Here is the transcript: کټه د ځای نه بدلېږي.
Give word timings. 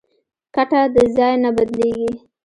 کټه 0.55 0.81
د 0.93 0.95
ځای 1.15 1.33
نه 1.43 1.49
بدلېږي. 1.55 2.09